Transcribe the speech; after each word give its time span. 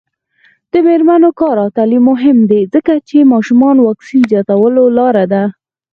د 0.71 0.73
میرمنو 0.87 1.29
کار 1.41 1.55
او 1.63 1.69
تعلیم 1.77 2.03
مهم 2.11 2.37
دی 2.51 2.61
ځکه 2.73 2.93
چې 3.07 3.29
ماشومانو 3.33 3.79
واکسین 3.87 4.21
زیاتولو 4.31 4.83
لاره 4.97 5.25
ده. 5.33 5.43